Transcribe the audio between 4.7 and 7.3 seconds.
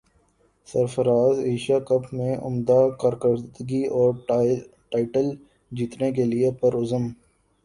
title جیتنے کیلئے پرعزم